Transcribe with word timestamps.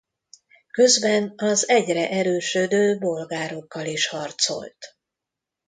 Közben 0.71 1.33
az 1.37 1.69
egyre 1.69 2.09
erősödő 2.09 2.97
bolgárokkal 2.99 3.85
is 3.85 4.07
harcolt. 4.07 4.97